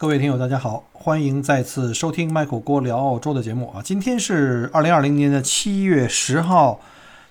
[0.00, 3.82] 各位听友，大家好，欢迎再次收听麦克郭聊澳洲的节目啊！
[3.84, 6.80] 今天是二零二零年的七月十号，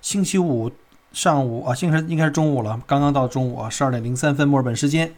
[0.00, 0.70] 星期五
[1.12, 5.12] 上午啊，星期应该是中午了，刚刚到中午啊，十二点零三分，墨尔本时间，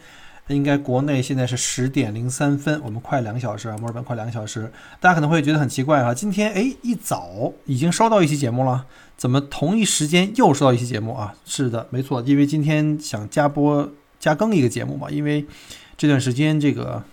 [0.47, 8.83] 应该国内现在是十点零三分，我们快两个小时啊，墨尔本快两个小时，大家可能会觉得很奇怪啊，今天哎一早已经收到一期节目了，
[9.15, 11.35] 怎么同一时间又收到一期节目啊？
[11.45, 13.87] 是的，没错，因为今天想加播
[14.19, 15.45] 加更一个节目嘛，因为
[15.95, 17.03] 这段时间这个。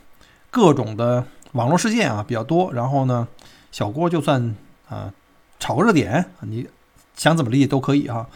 [0.50, 3.26] 各种的网络事件啊比较多，然后呢，
[3.70, 4.54] 小郭就算
[4.88, 5.12] 啊
[5.58, 6.68] 炒个热点，你
[7.16, 8.28] 想怎么理解都可以哈。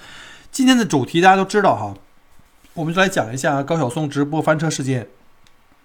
[0.52, 1.94] 今天的主题大家都知道哈，
[2.74, 5.08] 我们就来讲一下高晓松直播翻车事件，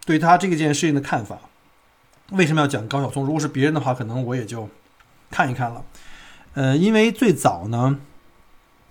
[0.06, 1.40] 对他这个件事情的看法。
[2.32, 3.26] 为什么要讲高晓松？
[3.26, 4.70] 如果是别人的话，可能我也就
[5.32, 5.84] 看一看了。
[6.54, 8.00] 呃，因为最早呢，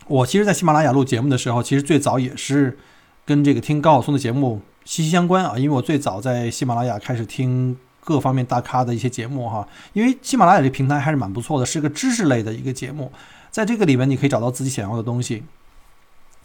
[0.06, 2.78] 我其实，在喜马拉雅录节目的时候，其实最早也是
[3.24, 4.60] 跟这个听高晓松的节目。
[4.88, 13.12] 息息相关啊，因为我最早在喜马拉雅开始听各方面大咖的一些节目哈，因为喜马拉雅这平台还是蛮不错的，是个知识类的一个节目，
[13.50, 15.44] 在这个里面你可以找到自己想要的东西，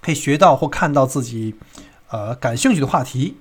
[0.02, 1.56] 可以学到或看到自己
[2.09, 3.38] 呃感兴趣的话题，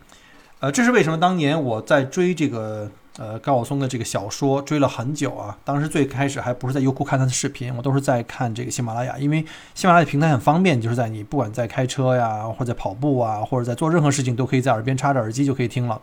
[0.60, 2.88] 呃，这是为什么当年我在追这个。
[3.18, 16.00] 呃，高晓松的这个小说追了很久啊，当时最开始还不是在优酷看他的视频，我都是在看这个喜马拉雅，因为喜马拉雅平台很方便，就是在你不管在开车呀，或者在跑步啊，或者在做任何事情，都可以在耳边插着耳机就可以听了，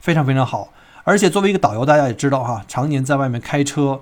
[0.00, 0.72] 非常非常好。
[1.04, 4.00] 而且作为一个导游，大家也知道哈，常年在外面开车，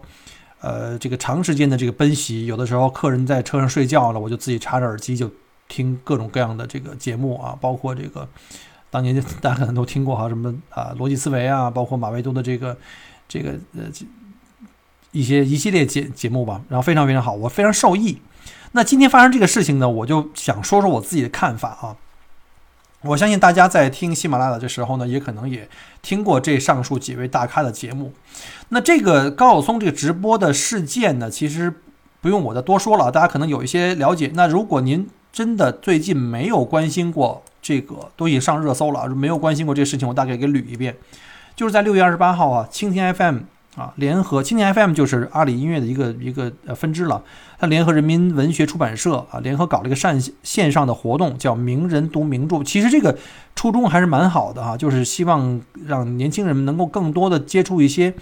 [0.60, 5.28] 呃，这个长时间的这个奔袭，有的时候客人在车上睡觉了，我就自己插着耳机就
[5.66, 8.28] 听各种各样的这个节目啊，包括这个。
[8.95, 12.77] 当年 大家可能都听过哈，什么啊逻辑思维啊，包括马未都的这个
[13.27, 13.83] 这个呃
[15.11, 18.22] 一些一系列节节目吧，然后非常非常好，我非常受益。
[18.70, 21.97] 那今天发生这个事情呢，我就想说说我自己的看法啊。
[23.03, 25.69] 我相信大家在听喜马拉雅的时候呢，也可能也
[26.00, 28.12] 听过这上述几位大咖的节目。
[28.69, 31.83] 那这个高晓松这个直播的事件呢，其实
[32.20, 34.31] 不用我再多说了，大家可能有一些了解。
[34.34, 40.94] 那如果您真的最近没有关心过，这个都已经上热搜了，没有关心过这个事情，我大概给捋一遍。
[41.56, 43.38] 就是在六月二十八号啊，蜻蜓 FM
[43.76, 47.22] 啊联合蜻蜓 FM 就是阿里音乐的一个一个呃分支了，
[47.58, 52.62] 它联合人民文学出版社啊联合搞了一个上线上的活动，叫名人读名著。
[52.62, 53.16] 其实这个
[53.56, 58.12] 初衷还是蛮好的哈，就是希望让年轻人们能够更多的接触一些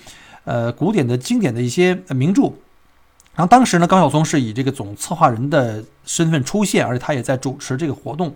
[0.44, 2.42] 呃古典的经典的一些名著。
[3.34, 8.32] 然后当时呢，高晓松是以这个总策划人的身份出现，而且他也在主持这个活动。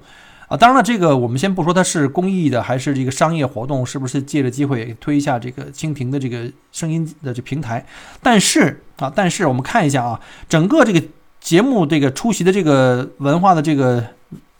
[0.48, 7.84] 啊，当然了，这个我们先不说它是公益的还是这个商业活动，是不是借着机会推一下这个蜻蜓的这个声音的这平台？
[8.22, 11.02] 但是啊，但是我们看一下啊，整个这个
[11.40, 14.04] 节目这个出席的这个文化的这个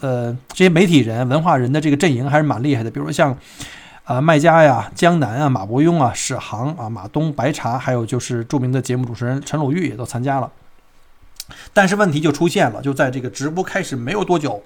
[0.00, 3.38] 呃这些媒体人、文化人的这个阵营还是蛮厉害的，比如像
[4.02, 10.50] 啊麦家呀、江南啊、马伯庸啊、史航啊、马东、白茶，还有就是著名的节目主持人陈鲁豫也都参加了。
[11.72, 14.60] 但是问题就出现了，就在这个直播开始没有多久。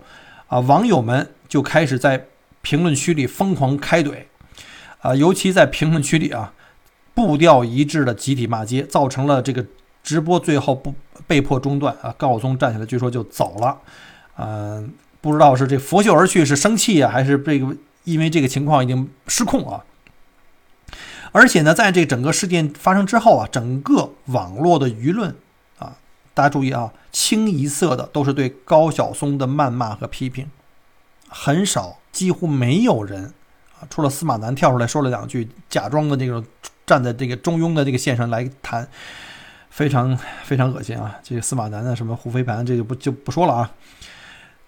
[0.50, 2.26] 啊，网友们就开始在
[2.60, 4.24] 评论区里疯狂开怼，
[5.00, 6.52] 啊，尤其在评论区里啊，
[7.14, 9.64] 步调一致的集体骂街，造成了这个
[10.02, 10.92] 直播最后不
[11.28, 12.12] 被迫中断啊。
[12.18, 13.78] 高晓松站起来，据说就走了，
[14.38, 19.84] 嗯，不知道是这拂袖而去是生气啊，还是这个因为这个情况已经失控啊。
[21.30, 25.36] 而且呢，在这整个事件发生之后啊，整个网络的舆论。
[26.40, 30.48] 大家注意啊，清一色的都是对高晓松的谩骂和批评，
[31.28, 33.34] 很少，几乎没有人
[33.78, 36.42] 啊，除了司马南跳出来说了两句，假装的这种
[36.86, 38.88] 站在这个中庸的这个线上来谈，
[39.68, 41.18] 非常非常恶心啊！
[41.22, 43.72] 这个司马南的什么胡飞盘，这就不就不说了啊。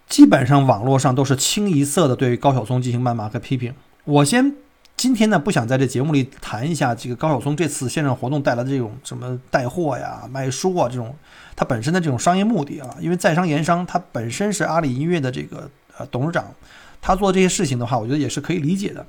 [0.06, 3.74] 基本上网络上都是清一色的对高晓松进行谩骂和批评。
[4.04, 4.54] 我先。
[5.02, 11.12] 今天呢，不想在这节目里谈一下这个高晓松这次线上活动带来的这种什么带货呀、卖书啊这种，
[11.56, 15.68] 他本身的这种商业目的啊，因为在商言商，他本身是阿里音乐的这个
[15.98, 16.54] 呃董事长，
[17.00, 19.04] 他做这些事情的话，我觉得也是可以理解的。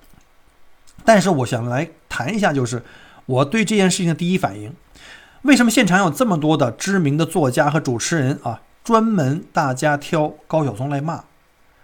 [1.05, 2.81] 但是我想来谈一下，就是
[3.27, 4.73] 我对这件事情的第一反应，
[5.43, 11.25] 为什么现场有这么多的知名的作家和主持人啊，专门大家挑高晓松来骂，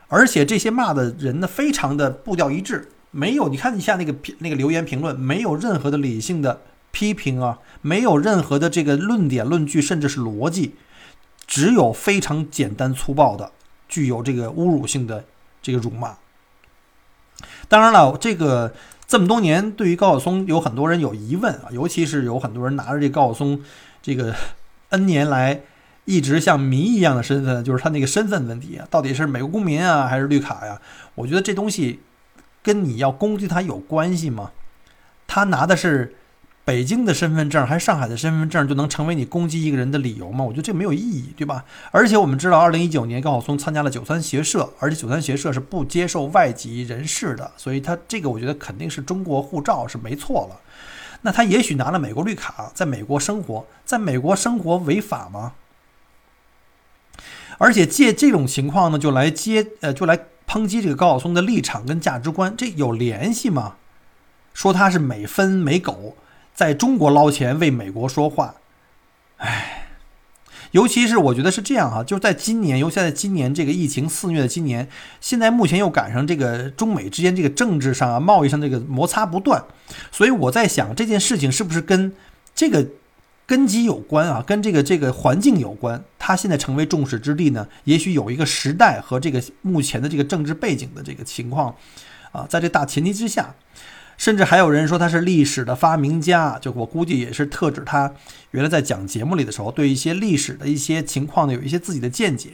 [0.08, 2.90] 而且这些骂的人呢，非常的步调一致。
[3.12, 6.62] 没有，你看一下那个评那个留言评论，没有任何的理性的
[6.92, 10.76] 批评啊，没有任何的这个论点论据，甚至是逻辑，
[11.48, 13.52] 只有非常简单粗暴的，
[13.88, 15.26] 具有这个侮辱性的
[15.60, 16.18] 这个辱骂。
[17.68, 18.76] 当然了，这个
[19.08, 23.60] 这么多年，对于高晓松有很多人有疑问啊，尤其是有很多人拿着这高晓松
[24.04, 24.36] 这个
[24.90, 25.62] N 年来
[26.06, 30.80] 一直像谜一样的身份，就是他那个身份问题啊，到底是美国公民啊，还是绿卡呀？
[31.16, 32.02] 我觉得这东西。
[32.70, 34.52] 跟你要攻击他有关系吗？
[35.26, 36.16] 他拿的是
[36.64, 40.46] 北京的身份证还是上海的身份证，就能成为你攻击一个人的理由吗？
[40.46, 41.66] 我觉得这没有意义，对吧？
[41.90, 50.62] 而且我们知道，二零一九年高晓松参加了九三学社，而且九三学社是不接受外籍人士的，所以他这个我觉得肯定是中国护照是没错了。
[51.24, 55.54] 那他也许拿了美国绿卡，在美国生活，在美国生活违法吗？
[57.58, 63.76] 而且借这种情况呢，就来接呃，就来抨击这个高晓松的立场跟价值观，这有联系吗？
[64.56, 66.16] 说他是美分美狗，
[66.56, 68.56] 在中国捞钱，为美国说话，
[69.38, 69.76] 唉。
[70.72, 74.88] 尤其是我觉得是这样哈，就是在今年，尤其在今年这个疫情肆虐的今年，
[75.20, 79.64] 现在目前又赶上这个中美之间这个政治上啊、贸易上这个摩擦不断，
[80.12, 82.14] 所以我在想这件事情是不是跟
[82.54, 82.86] 这个
[83.50, 86.00] 根基有关啊，跟这个这个环境有关？
[86.20, 91.74] 它现在成为众矢之的呢，也许有一个时代和这个目前的这个政治背景的这个情况
[92.32, 93.56] 啊，在这大前提之下。
[94.20, 98.14] 甚至还有人说他是历史的发明家，就我估计也是特指他
[98.52, 102.50] 原来在讲节目里的时候，对一些历史的一些情况呢有一些自己的见解，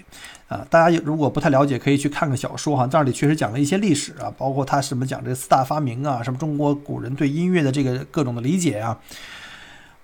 [0.47, 9.00] 啊，大家如果不太了解，可以去看看小说哈，这里确实讲了一些历史啊，包括他什么讲这四大发明啊，什么中国古人对音乐的这个各种的理解啊，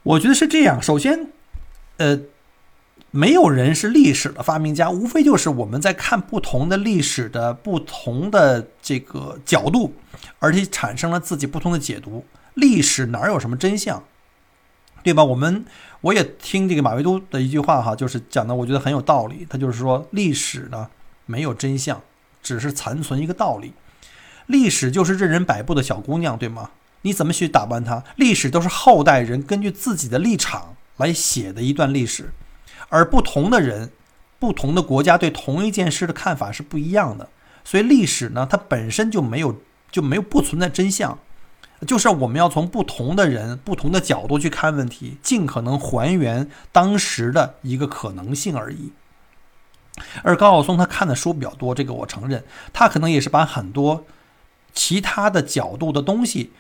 [0.03, 1.27] 我觉得是这样，首先，
[1.97, 2.21] 呃。
[3.13, 9.93] 没有人是历史的发明家，无非就是我们在看不同的历史的不同的这个角度，
[10.39, 12.23] 而且产生了自己不同的解读。
[12.53, 14.01] 历史哪有什么真相，
[15.03, 15.25] 对吧？
[15.25, 15.65] 我们
[15.99, 19.45] 我也听这个马未都的一句话哈，就是讲的，我觉得很有道理。
[19.49, 20.89] 他就是说，历史呢
[21.25, 22.01] 没有真相，
[22.41, 23.73] 只是残存一个道理。
[24.47, 26.69] 历史就是任人摆布的小姑娘，对吗？
[27.03, 28.03] 你怎么去打扮它？
[28.15, 32.31] 历史都是后代人根据自己的立场来写的一段历史。
[32.89, 33.91] 而不同的人、
[34.37, 37.29] 不同的国家对同一件事的看法是不一样的，
[37.63, 41.17] 所以历史呢，它本身就没有就没有不存在真相，
[41.87, 48.91] 就是我们要从不同的人、不同的角度去看问题，尽可能还原当时的一个可能性而已。
[50.21, 52.43] 而高晓松他看的书比较多，这个我承认，
[52.73, 54.05] 他可能也是把很多
[54.73, 56.51] 其他的角度的东西，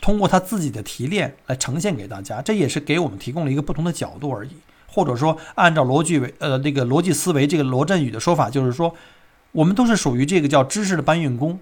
[0.00, 4.50] 通过他自己的提炼来呈现给大家，这也是给我们提供了一个不同的角度而已。
[4.90, 8.94] 或者说，按照逻辑为呃那个逻辑思维，这个罗振宇的说法就是说，
[9.52, 11.58] 我们都是属于这个叫知识的搬运工。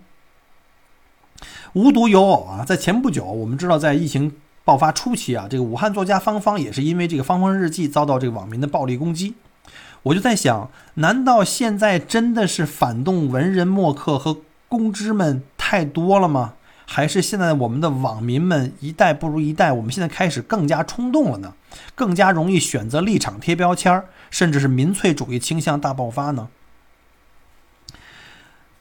[1.73, 4.33] 无独有偶啊，在前不久，我们知道在疫情
[4.65, 9.35] 爆发初期啊，这个武汉作家方方也是因为这个《方方日记》遭到这个网民的暴力攻击。
[10.05, 14.39] 我就在想，难道现在真的是反动文人墨客和
[14.69, 16.55] 公知们太多了吗？
[16.87, 21.55] 还是现在我们的网民们一代不如一代，我们现在开始更加冲动了呢？
[21.95, 26.49] 更加容易选择立场贴标签儿，甚至是民粹主义倾向大爆发呢？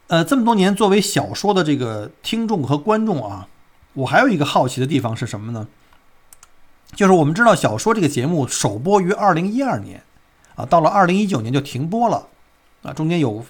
[0.07, 3.47] 呃，这么多年作为小说的这个听众和观众啊，
[3.93, 5.67] 我还有一个好奇的地方是什么呢？
[6.93, 10.03] 就是我们知道小说这个节目首播于二零一二年，
[10.53, 12.27] 啊，到了二零一九年就停播了，
[12.83, 13.43] 啊，中间有，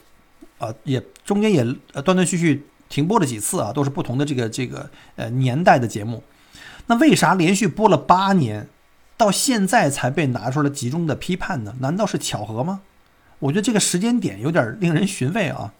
[0.57, 1.63] 啊，也中间也
[2.01, 6.23] 断断续续停播了几次啊，都是不同的这个这个呃年代的节目。
[6.87, 8.67] 那为啥连续播了八年？
[9.17, 11.75] 到现在才被拿出来集中的批判呢？
[11.79, 12.81] 难道是巧合吗？
[13.39, 15.71] 我觉得这个时间点有点令人寻味啊。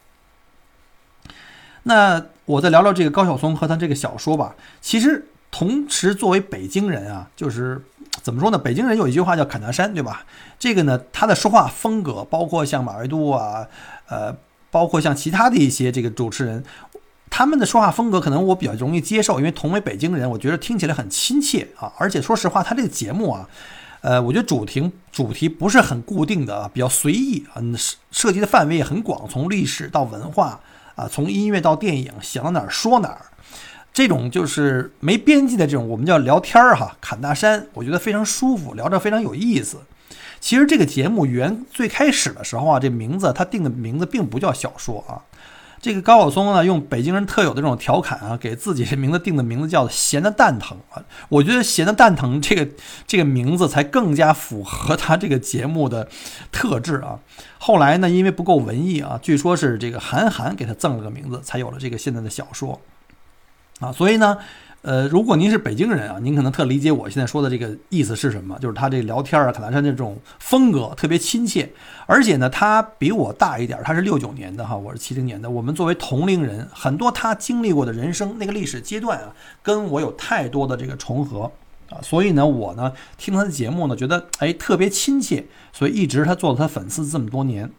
[1.82, 4.56] 那我再聊聊这个高晓松和他这个小说吧。
[4.80, 7.84] 其实，同时作为北京人啊，就是
[8.22, 8.56] 怎么说呢？
[8.56, 10.24] 北京人有一句话叫“侃大山”，对吧？
[10.58, 13.68] 这个呢，他的说话风格，包括像马未都啊，
[14.08, 14.34] 呃，
[14.70, 16.64] 包括像其他的一些这个主持人。
[17.36, 21.92] 他们的说话风格可能我比较容易接受，因为同为北京人，我觉得听起来很亲切啊。
[21.98, 23.46] 而且说实话，他这个节目啊，
[24.00, 30.58] 呃，我觉得主题主题不是很固定的，比较随意啊，涉涉及的范围也很广，从历史到文化
[30.94, 33.26] 啊，从音乐到电影，想到哪儿说哪儿，
[33.92, 39.76] 这种就是没边际的这种，我们叫聊天儿哈，侃大山，我觉得非常舒服，聊着非常有意思。
[40.40, 45.20] 其实这个节目原最开始的时候啊，这名字他定的名字并不叫小说啊。
[45.86, 51.00] 这个高晓松呢，用北京人特有的这种调侃啊，给自己这名字定的名字叫“闲的蛋疼”啊。
[51.28, 52.68] 我觉得“闲的蛋疼”这个
[53.06, 56.08] 这个名字才更加符合他这个节目的
[56.50, 57.20] 特质啊。
[57.58, 62.80] 后来呢，因为不够文艺啊，据说是这个韩寒给他赠了个名字，才有了这个现在的小说
[63.78, 63.92] 啊。
[63.92, 64.38] 所以呢。
[64.86, 71.68] 呃，如果您是北京人啊，您可能特理解我现在说的这个意思是什么，就是他这聊天啊，可能是那种风格特别亲切，
[72.06, 81.50] 而且呢，他比我大一点，他是六九年的哈，我是七零年的，我们作为同龄人，很多他经历过的人生那个历史阶段啊，跟我有太多的这个重合
[81.90, 87.72] 啊，所以呢，我呢听他的节目呢，觉得哎特别亲切，所以一直他做了他粉丝这么多年，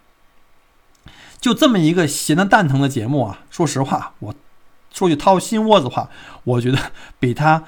[1.40, 4.36] 就这么一个闲的蛋疼的节目啊，说实话我。
[4.98, 6.10] 说句掏心窝子话，
[6.44, 6.80] 我觉得
[7.20, 7.64] 比他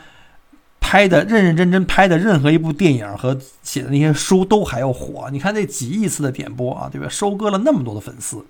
[0.79, 5.29] 拍的认认真真拍的任何一部电影和写的那些书都还要火。
[5.31, 7.07] 你看这几亿次的点播啊，对吧？
[7.07, 8.43] 收割了那么多的粉丝，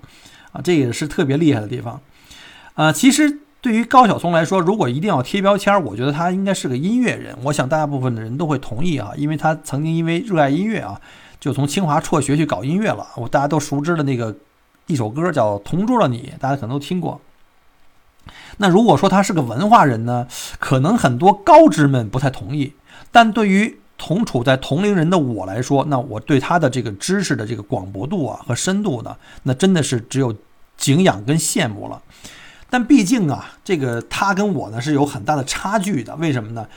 [0.53, 1.99] 啊，这也是特别厉害的地方。
[2.75, 7.35] 啊，其实对于高晓松来说，如果一定要贴标签，我觉得他应该是个音乐人。
[7.43, 11.01] 我想大部分的人都会同意啊，因为他曾经因为热爱音乐啊，
[11.37, 13.05] 就从清华辍学去搞音乐了。
[13.17, 14.33] 我大家都熟知的那个
[14.87, 17.19] 一首歌叫《同桌的你》，大家可能都听过。
[18.57, 20.27] 那如果说他是个文化人呢，
[20.59, 22.73] 可能很多高知们不太同意。
[23.11, 30.35] 但对于同处在同龄人的我来说，那我对他的这个知识的这个广博度啊和深度呢，那真的是只有
[30.77, 32.01] 敬仰跟羡慕了。
[32.69, 36.15] 但毕竟啊，这个他跟我呢是有很大的差距的。
[36.17, 36.67] 为什么呢？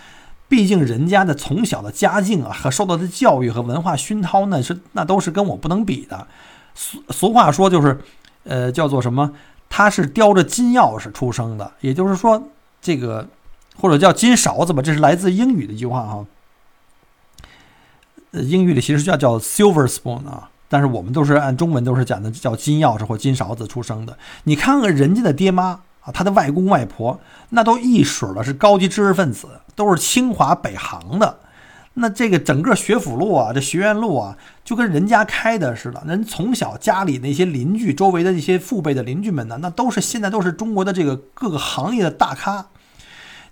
[0.48, 6.26] 毕竟人家的从小的家境啊和受到的教育和文化熏陶呢，是那都是跟我不能比的。
[6.74, 7.98] 俗俗话说就是，
[8.44, 9.32] 呃，叫做什么？
[9.74, 12.42] 他是叼着金钥匙出生的，也就是说，
[12.82, 13.26] 这个
[13.80, 16.26] 或者叫金勺子吧，这是来自英语的一句话哈。
[18.32, 24.18] 英语里其实叫叫 silver spoon 啊，但是我们都是按中文都是讲的叫金钥匙或金勺子出生的。
[24.44, 31.38] 你看看人家的爹妈啊，他的外公外婆，那都一水的是高级知识分子，都是清华北航的。
[31.94, 36.02] 那这个整个学府路啊，这学院路啊，就跟人家开的似的。
[36.06, 42.68] 人从小家里那些邻居，周围的一些父辈的邻居们呢，那都是现在都是中国的这个各个行业的大咖。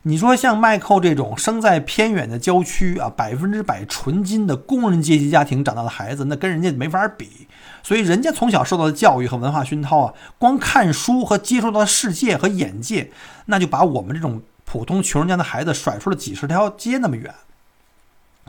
[0.05, 7.47] 你说像麦寇这种生在偏远的郊区啊，百分之百纯金的工人阶级家庭长大的孩子，那跟人家没法比。
[7.83, 13.11] 所以人家从小受到的教育和文化熏陶啊，光看书和接触到的世界和眼界，
[13.45, 17.35] 那就把我们这种普通穷人家的孩子甩出了几十条街那么远。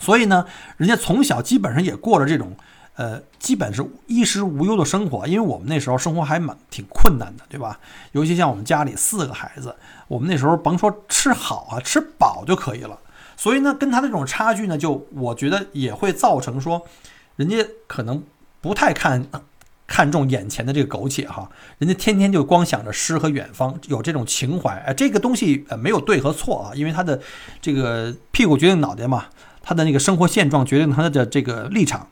[0.01, 0.45] 所以呢，
[0.77, 2.57] 人家从小基本上也过了这种，
[2.95, 5.27] 呃，基本是衣食无忧的生活。
[5.27, 7.79] 因为我们那时候生活还蛮挺困难的，对吧？
[8.13, 9.75] 尤其像我们家里四个孩子，
[10.07, 12.99] 我们那时候甭说吃好啊，吃饱就可以了。
[13.37, 16.81] 所以呢，跟他的这种差距呢，就我觉得也会造成说，
[17.35, 18.23] 人家可能
[18.59, 19.23] 不太看
[19.85, 24.75] 看重眼前的这个苟且哈，人家天天就光想着诗和远方，有这种情怀。
[24.79, 27.19] 哎，这个东西呃没有对和错啊，因为他的
[27.61, 29.25] 这个屁股决定脑袋嘛。
[29.61, 32.07] 他的那个生活现状决定他的这个立场。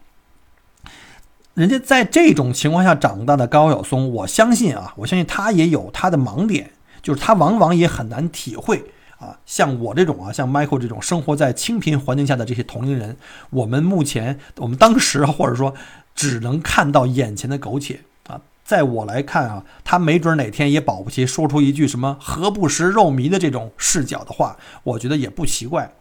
[1.56, 8.86] 人家在这种情况下长大的高晓松，我相信啊，我相信他也有他的盲点，就是他往往也很难体会
[9.18, 13.18] 啊，像我这种啊，像 Michael 这种生活在清贫环境下的这些同龄人，
[13.50, 15.74] 我们目前我们当时或者说
[16.16, 25.92] 只能看到眼前的苟且啊，在我来看啊，他没准哪天也保不齐说出一句什么“何不食肉糜”的这种视角的话，我觉得也不奇怪。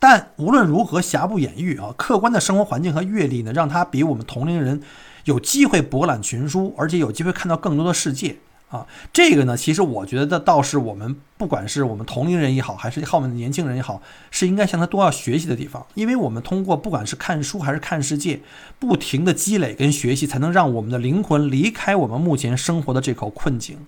[0.00, 4.80] 但无论如何，瑕不掩瑜啊，客观的生活环境和阅历呢，让他比我们同龄人
[5.24, 8.36] 有机会博览群书，而且有机会看到更多的世界
[8.68, 8.86] 啊。
[9.12, 14.00] 这个呢，其实我觉得倒是我们不管是我们同龄人也好，还是后面的年轻人也好，
[14.30, 15.84] 是应该向他多要学习的地方。
[15.94, 18.40] 因为我们通过不管是看书还是看世界，
[18.78, 23.78] 不停的积累跟学习，才能让我们的灵魂离开我们目前生活的这口困境。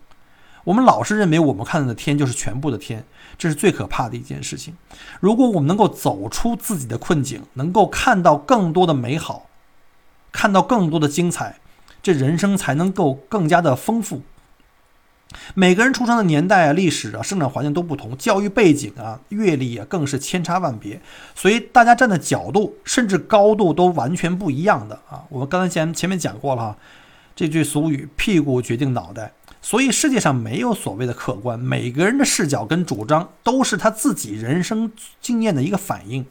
[0.65, 3.05] 我们老是认为我们看到的天就是全部的天，
[3.39, 4.75] 这是最可怕的一件事情。
[5.21, 9.47] 如果我们能够走出自己的困境，能够看到更多的美好，
[10.31, 11.59] 看到更多的精彩，
[12.03, 14.23] 这人生才能够更加的丰富。
[15.55, 21.01] 每个人出生的年代啊、历史啊、生长环境都不同，教育背景啊、阅历啊更是千差万别，
[21.37, 25.25] 所以大家站的角度甚至高度都完全不一样的啊。
[25.29, 26.77] 我们刚才前前面讲过了哈，
[27.37, 29.33] 这句俗语“屁股决定脑袋”。
[29.63, 34.91] 所以世界上没有所谓的客观，每个人的视角跟主张都是他自己人生
[35.21, 36.27] 经验的一个反应，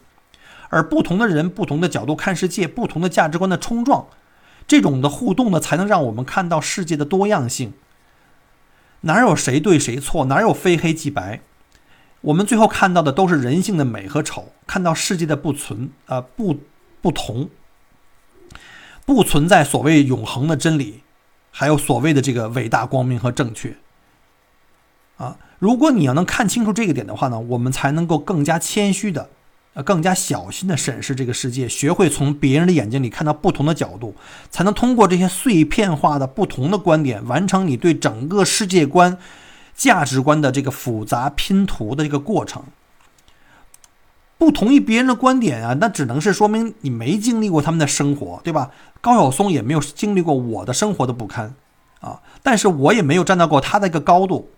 [0.69, 4.07] 而不同的人、不同的角度看世界、不同的价值观的冲撞，
[4.67, 7.73] 这种的互动呢，才能让我们看到世界的多样性。
[9.01, 10.25] 哪有谁对谁错？
[10.25, 11.41] 哪有非黑即白？
[12.21, 16.59] 我们最后看到的都是人性的美和丑，看到世界的不存啊不
[17.01, 17.49] 不同，
[19.05, 21.03] 不存在所谓永恒的真理。
[21.59, 23.75] 还有所谓的这个伟大、光明和正确，
[25.17, 29.29] 啊，如果你要能看清楚这个点的话呢，我们才能够更加谦虚的，
[29.73, 34.15] 呃，更加小心的审视这个世界，学会从别人的眼睛里看到不同的角度，
[34.49, 39.17] 才能通过这些碎片化的不同的观点，完成你对整个世界观、
[39.75, 42.63] 价值观的这个复杂拼图的这个过程。
[44.39, 48.71] 不同意别人的观点啊，那只能是说明你没经历过他们的生活，对吧？
[49.01, 51.53] 高晓松也没有经历过我的生活的不堪
[51.99, 54.49] 啊，但是我也没有站到过他的一个高度，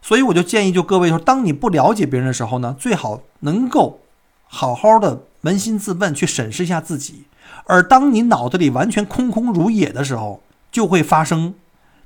[0.00, 4.00] 所以我就建议就各位说，当你不了解别人的时候呢，最好能够
[4.46, 7.26] 好好的扪心自问，去审视一下自己。
[7.66, 11.54] 而当你脑子里完全空空如也的时候，就会发生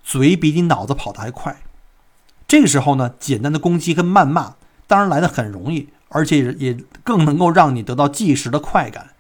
[0.03, 1.57] 嘴比你脑子跑得还快。
[2.49, 4.57] 这个时候呢，简单的攻击跟谩骂
[4.89, 5.91] 当然来的很容易。
[6.15, 9.11] 而且也更能够让你得到即时的快感。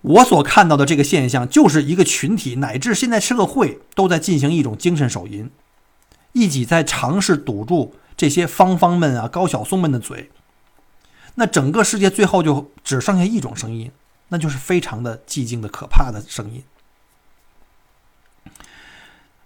[0.00, 5.50] 我所看到的这个现象，就是一个群体乃至现在社会都在进行一种精神手淫，
[6.32, 10.30] 一起在尝试堵住这些方方们啊、高晓松们的嘴。
[11.34, 13.90] 那整个世界最后就只剩下一种声音，
[14.28, 16.62] 那就是非常的寂静的、可怕的声音。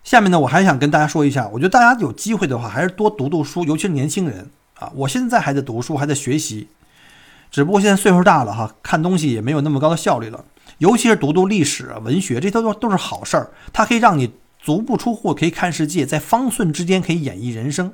[0.04, 4.90] 下面呢，我还想跟大家说一下，我觉得大家有机会的话，还是多读读书，尤其是年轻人啊。
[4.94, 6.68] 我现在还在读书，还在学习，
[7.50, 10.44] 只不过现在岁数大了哈，看东西也没有那么高的效率了。
[10.78, 17.92] 尤其是读读历史、文学，这都都都是好事儿，它可以让你足不出户可以看世界，在方寸之间可以演绎人生。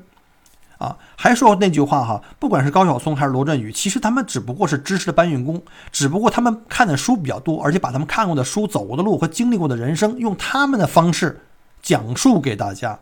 [0.79, 5.63] 啊，还说那句话哈，不管是高晓松还是罗振宇，其实他们只不过是知识的搬运工，
[5.93, 11.41] 只不过他们看的书比较多，而且把他们看过的书、走过的路和经历过的人生，用他们的方式
[11.83, 12.99] 讲述给大家。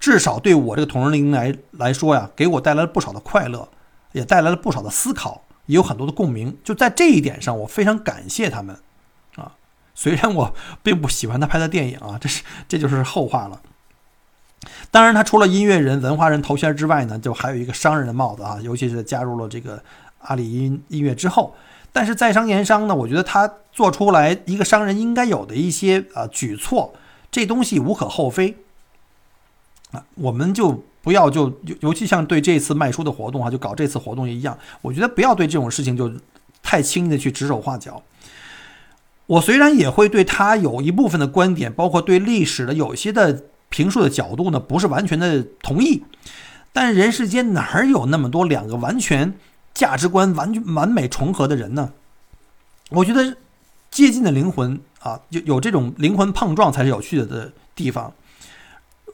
[0.00, 3.68] 至少对我这个同龄人来来说呀，给我带来了不少的快乐，
[4.12, 6.58] 也带来了不少的思考，也有很多的共鸣。
[6.62, 8.76] 就在这一点上，我非常感谢他们。
[9.36, 9.54] 啊，
[9.94, 13.60] 虽然我并不喜欢他拍的电影啊，这是这就是后话了。
[14.90, 19.82] 当然，他除了音乐人、文化人头衔之外呢，就还有一个商人的帽子啊，尤其是加入了这个
[20.18, 21.54] 阿里音音乐之后。
[21.92, 26.92] 但是在商言商呢，我觉得他做出来一个商人应该有的一些呃举措，
[27.34, 28.56] 这东西无可厚非
[29.90, 30.04] 啊。
[30.14, 36.12] 我们就不要就尤尤其像对这次卖书的活动啊，就搞这次活动一样，我觉得不要对这种事情就
[36.62, 38.02] 太轻易的去指手画脚。
[39.26, 43.44] 我虽然也会对他有一部分的观点，包括对历史的有些的。
[43.70, 46.04] 评述的角度呢，不是完全的同意，
[46.72, 49.34] 但人世间哪有那么多两个完全
[49.72, 51.90] 价值观完全完美重合的人呢？
[52.90, 53.36] 我觉得
[53.94, 58.12] 接近的灵魂啊，有有这种灵魂碰撞才是有趣的的地方。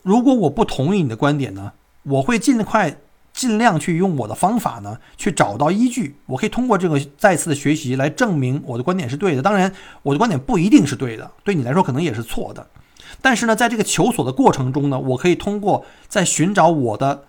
[0.01, 1.71] 如果我不同意你的观点呢，
[2.05, 2.97] 我会尽快
[3.35, 6.17] 尽量去用我的方法呢，去找到依据。
[6.25, 9.43] 我可以通过这个再次的学习来证明我的观点是对的。
[9.43, 9.71] 当然，
[10.03, 12.67] 我的观点不一定是对的，对你来说可能也是错的。
[13.21, 17.25] 但是呢，在这个求索的过程中呢，我可以通过在寻找我的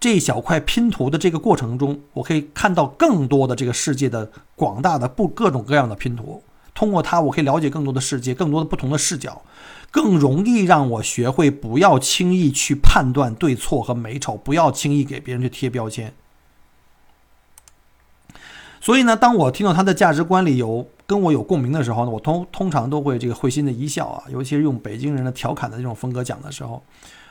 [0.00, 6.42] 这一小块拼图的这个过程中，我可以看到更多的这个世界的广大的不各种各样的拼图。
[6.76, 9.42] 通过它，我可以了解更多的世界，更多的不同的视角，
[9.90, 16.14] 更容易让我学会不要轻易去判断对错和美丑，不要轻易给别人去贴标签。
[18.80, 20.86] 所以呢，当我听到他的价值观里有。
[21.08, 26.82] 跟我有共鸣的时候呢，我通通常都会这个会心的一笑啊，尤其是用北京人的调侃的这种风格讲的时候。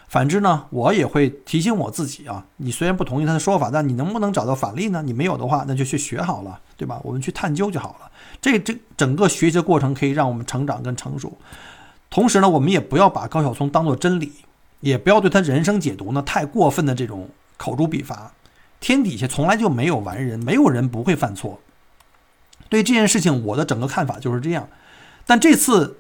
[0.08, 5.04] 反之呢，我也会提醒我自己啊，你虽然不同意他的说法，但你能不能找到反例呢？
[5.04, 7.02] 你没有的话，那就去学好了，对吧？
[7.04, 8.10] 我们去探究就好了。
[8.46, 11.36] 这这整个学习的过程可以让我们成长跟成熟。
[12.12, 14.32] 同时呢，我们也不要把高晓松当做真理，
[14.82, 17.28] 也不要对他人生解读呢太过分的这种
[17.58, 18.34] 口诛笔伐。
[18.80, 21.60] 天底下从来就没有完人，没有人不会犯错。
[22.70, 24.70] 对这件事情，我的整个看法就是这样。
[25.26, 25.98] 但这次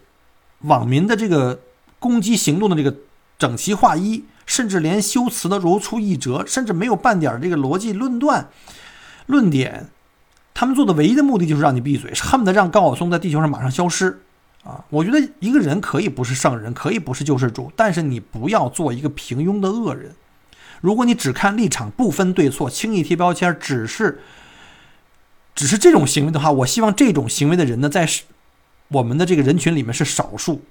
[0.59, 1.59] 网民的这个
[1.97, 2.95] 攻击行动的这个
[3.39, 8.49] 整齐划一，甚至连修辞的如出一辙，甚至没有半点这个逻辑论断、
[9.25, 9.87] 论点，
[10.55, 14.21] 他们做的唯一的目的就是让你闭嘴，恨不得让高晓松在地球上马上消失
[14.63, 14.83] 啊！
[14.89, 20.15] 我觉得一个人可以不是圣人，可以不是救世主，但是你不要做一个平庸的恶人。
[20.81, 24.21] 如果你只看立场，不分对错，轻易贴标签，只是。
[25.53, 28.05] 只是这种行为的话，我希望这种行为的人呢，在
[28.89, 30.61] 我们的这个人群里面是少数。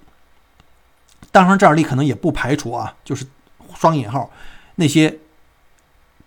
[1.31, 3.25] 当然，这里可能也不排除啊，就是
[3.73, 4.29] 双引号
[4.75, 5.17] 那些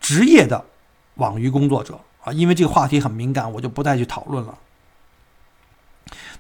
[0.01, 0.64] 职业的
[1.14, 2.01] 网鱼工作者
[2.32, 4.58] 因为这个话题很敏感，我就不再去讨论了。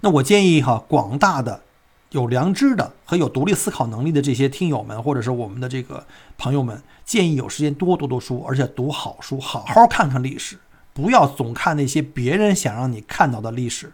[0.00, 1.62] 那我建议哈，广大的
[2.10, 10.58] 有良知的和有独立思考能力的这些听友们，或者是我们的这个朋友们，建议有时间多读读书，而且读好书，好好看看历史。
[10.94, 13.92] 不要总看那些别人想让你看到的历史，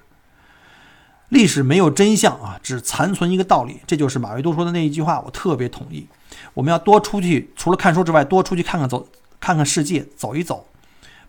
[1.29, 3.81] 历史没有真相啊，只残存一个道理。
[3.87, 6.07] 这就是马未都说的那一句话，我特别同意。
[6.55, 9.07] 我们要多出去，除了看书之外，多出去看看走，
[9.39, 10.67] 看看世界，走一走，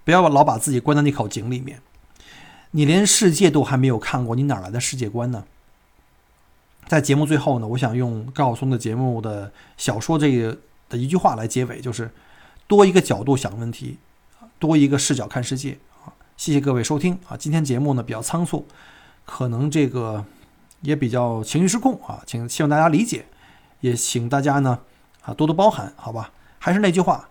[0.05, 1.81] 不要老把自己关在那口井里面。
[2.71, 5.43] 你连世界都还没有看过，你哪来的世界观呢？
[6.87, 12.09] 在节目最后呢，我想用高晓松的节目的小说这个的一句话来结尾，就是
[12.67, 13.97] 多一个角度想问题。
[14.57, 16.15] 多一个视角看世界啊！
[16.37, 17.35] 谢谢各位收听啊！
[17.35, 18.65] 今天节目呢比较仓促，
[19.25, 20.23] 可能这个
[20.79, 23.25] 也比较情绪失控啊，请希望大家理解，
[23.81, 24.79] 也请大家呢
[25.23, 26.31] 啊多多包涵，好吧？
[26.57, 27.29] 还是那句话，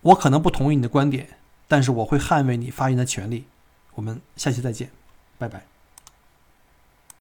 [0.00, 1.28] 我可能不同意你的观点，
[1.68, 3.44] 但是我会捍卫你发言的权利。
[3.94, 4.90] 我们下期再见，
[5.38, 5.73] 拜拜。